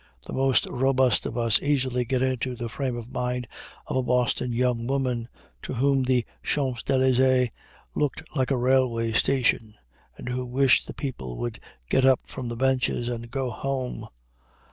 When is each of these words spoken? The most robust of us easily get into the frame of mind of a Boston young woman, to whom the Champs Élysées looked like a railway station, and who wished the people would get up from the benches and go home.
The 0.25 0.33
most 0.33 0.65
robust 0.65 1.27
of 1.27 1.37
us 1.37 1.61
easily 1.61 2.05
get 2.05 2.23
into 2.23 2.55
the 2.55 2.69
frame 2.69 2.97
of 2.97 3.11
mind 3.11 3.47
of 3.85 3.95
a 3.97 4.01
Boston 4.01 4.51
young 4.51 4.87
woman, 4.87 5.27
to 5.61 5.75
whom 5.75 6.01
the 6.01 6.25
Champs 6.41 6.81
Élysées 6.81 7.51
looked 7.93 8.23
like 8.35 8.49
a 8.49 8.57
railway 8.57 9.11
station, 9.11 9.75
and 10.17 10.27
who 10.27 10.43
wished 10.43 10.87
the 10.87 10.95
people 10.95 11.37
would 11.37 11.59
get 11.87 12.03
up 12.03 12.21
from 12.25 12.47
the 12.47 12.55
benches 12.57 13.07
and 13.09 13.29
go 13.29 13.51
home. 13.51 14.07